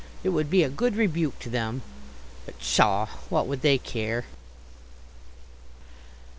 It 0.23 0.29
would 0.29 0.49
be 0.49 0.63
a 0.63 0.67
good 0.69 0.95
rebuke 0.95 1.37
to 1.41 1.49
them. 1.51 1.83
But, 2.47 2.57
pshaw! 2.57 3.05
what 3.29 3.45
would 3.45 3.61
they 3.61 3.77
care? 3.77 4.25